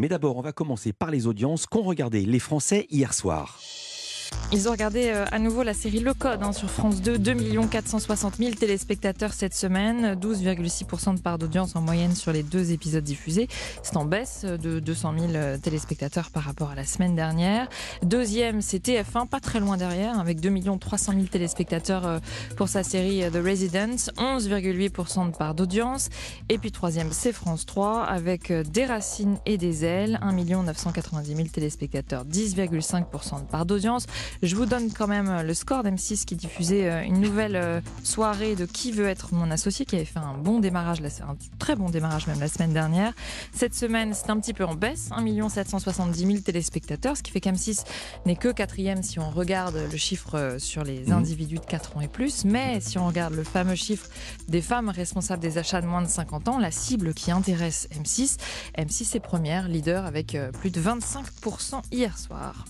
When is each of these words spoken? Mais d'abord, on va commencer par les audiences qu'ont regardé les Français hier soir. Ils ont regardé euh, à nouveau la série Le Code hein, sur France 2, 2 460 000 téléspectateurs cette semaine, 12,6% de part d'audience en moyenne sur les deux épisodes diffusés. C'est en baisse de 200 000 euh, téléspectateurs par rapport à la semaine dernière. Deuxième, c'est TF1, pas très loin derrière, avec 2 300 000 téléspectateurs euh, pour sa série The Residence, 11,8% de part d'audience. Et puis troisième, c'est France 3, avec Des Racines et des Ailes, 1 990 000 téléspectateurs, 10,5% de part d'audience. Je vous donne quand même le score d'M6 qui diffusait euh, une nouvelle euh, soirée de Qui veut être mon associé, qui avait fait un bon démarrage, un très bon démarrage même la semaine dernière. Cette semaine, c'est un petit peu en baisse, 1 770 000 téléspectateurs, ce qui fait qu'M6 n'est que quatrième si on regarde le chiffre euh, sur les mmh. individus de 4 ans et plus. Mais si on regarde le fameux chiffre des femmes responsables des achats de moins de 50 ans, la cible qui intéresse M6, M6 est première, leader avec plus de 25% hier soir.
Mais 0.00 0.08
d'abord, 0.08 0.36
on 0.36 0.42
va 0.42 0.52
commencer 0.52 0.92
par 0.92 1.10
les 1.10 1.26
audiences 1.26 1.66
qu'ont 1.66 1.82
regardé 1.82 2.24
les 2.24 2.38
Français 2.38 2.86
hier 2.88 3.12
soir. 3.12 3.58
Ils 4.50 4.66
ont 4.66 4.70
regardé 4.70 5.08
euh, 5.08 5.26
à 5.30 5.38
nouveau 5.38 5.62
la 5.62 5.74
série 5.74 6.00
Le 6.00 6.14
Code 6.14 6.42
hein, 6.42 6.52
sur 6.52 6.70
France 6.70 7.02
2, 7.02 7.18
2 7.18 7.66
460 7.70 8.36
000 8.36 8.52
téléspectateurs 8.52 9.34
cette 9.34 9.52
semaine, 9.52 10.14
12,6% 10.14 11.16
de 11.16 11.20
part 11.20 11.36
d'audience 11.36 11.76
en 11.76 11.82
moyenne 11.82 12.14
sur 12.14 12.32
les 12.32 12.42
deux 12.42 12.72
épisodes 12.72 13.04
diffusés. 13.04 13.46
C'est 13.82 13.98
en 13.98 14.06
baisse 14.06 14.46
de 14.46 14.80
200 14.80 15.14
000 15.18 15.32
euh, 15.34 15.58
téléspectateurs 15.58 16.30
par 16.30 16.44
rapport 16.44 16.70
à 16.70 16.74
la 16.74 16.86
semaine 16.86 17.14
dernière. 17.14 17.68
Deuxième, 18.02 18.62
c'est 18.62 18.82
TF1, 18.82 19.28
pas 19.28 19.40
très 19.40 19.60
loin 19.60 19.76
derrière, 19.76 20.18
avec 20.18 20.40
2 20.40 20.50
300 20.80 21.12
000 21.12 21.24
téléspectateurs 21.26 22.06
euh, 22.06 22.18
pour 22.56 22.68
sa 22.68 22.82
série 22.82 23.22
The 23.30 23.44
Residence, 23.44 24.10
11,8% 24.16 25.30
de 25.30 25.36
part 25.36 25.54
d'audience. 25.54 26.08
Et 26.48 26.56
puis 26.56 26.72
troisième, 26.72 27.12
c'est 27.12 27.34
France 27.34 27.66
3, 27.66 28.04
avec 28.04 28.50
Des 28.50 28.86
Racines 28.86 29.36
et 29.44 29.58
des 29.58 29.84
Ailes, 29.84 30.18
1 30.22 30.32
990 30.32 31.36
000 31.36 31.48
téléspectateurs, 31.48 32.24
10,5% 32.24 33.42
de 33.42 33.50
part 33.50 33.66
d'audience. 33.66 34.06
Je 34.42 34.54
vous 34.54 34.66
donne 34.66 34.92
quand 34.92 35.08
même 35.08 35.42
le 35.42 35.54
score 35.54 35.82
d'M6 35.82 36.24
qui 36.24 36.36
diffusait 36.36 36.90
euh, 36.90 37.02
une 37.02 37.20
nouvelle 37.20 37.56
euh, 37.56 37.80
soirée 38.02 38.54
de 38.54 38.66
Qui 38.66 38.92
veut 38.92 39.08
être 39.08 39.34
mon 39.34 39.50
associé, 39.50 39.84
qui 39.84 39.96
avait 39.96 40.04
fait 40.04 40.18
un 40.18 40.34
bon 40.34 40.60
démarrage, 40.60 41.00
un 41.00 41.36
très 41.58 41.74
bon 41.74 41.90
démarrage 41.90 42.26
même 42.26 42.40
la 42.40 42.48
semaine 42.48 42.72
dernière. 42.72 43.12
Cette 43.52 43.74
semaine, 43.74 44.14
c'est 44.14 44.30
un 44.30 44.38
petit 44.38 44.54
peu 44.54 44.64
en 44.64 44.74
baisse, 44.74 45.10
1 45.12 45.48
770 45.48 46.26
000 46.26 46.38
téléspectateurs, 46.38 47.16
ce 47.16 47.22
qui 47.22 47.30
fait 47.30 47.40
qu'M6 47.40 47.84
n'est 48.26 48.36
que 48.36 48.52
quatrième 48.52 49.02
si 49.02 49.18
on 49.18 49.30
regarde 49.30 49.76
le 49.90 49.96
chiffre 49.96 50.36
euh, 50.36 50.58
sur 50.58 50.84
les 50.84 51.06
mmh. 51.06 51.12
individus 51.12 51.58
de 51.58 51.64
4 51.64 51.96
ans 51.96 52.00
et 52.00 52.08
plus. 52.08 52.44
Mais 52.44 52.80
si 52.80 52.98
on 52.98 53.06
regarde 53.06 53.34
le 53.34 53.44
fameux 53.44 53.74
chiffre 53.74 54.06
des 54.48 54.62
femmes 54.62 54.88
responsables 54.88 55.42
des 55.42 55.58
achats 55.58 55.80
de 55.80 55.86
moins 55.86 56.02
de 56.02 56.08
50 56.08 56.48
ans, 56.48 56.58
la 56.58 56.70
cible 56.70 57.14
qui 57.14 57.30
intéresse 57.30 57.88
M6, 57.92 58.36
M6 58.76 59.16
est 59.16 59.20
première, 59.20 59.68
leader 59.68 60.06
avec 60.06 60.36
plus 60.60 60.70
de 60.70 60.80
25% 60.80 61.82
hier 61.90 62.16
soir. 62.18 62.64